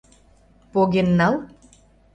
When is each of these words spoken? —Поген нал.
—Поген 0.73 1.07
нал. 1.19 1.35